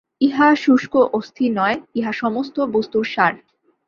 ইহা 0.21 0.49
শুষ্ক 0.55 0.93
অস্থি 1.13 1.45
নয়, 1.49 1.77
ইহা 1.95 2.13
সমস্ত 2.13 2.55
বস্তুর 2.73 3.05
সার। 3.05 3.33